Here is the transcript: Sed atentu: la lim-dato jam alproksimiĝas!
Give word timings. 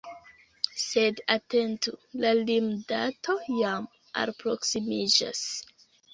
Sed 0.83 1.19
atentu: 1.33 1.93
la 2.23 2.31
lim-dato 2.39 3.37
jam 3.59 3.87
alproksimiĝas! 4.25 5.47